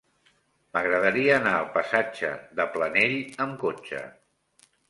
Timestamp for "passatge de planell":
1.77-3.17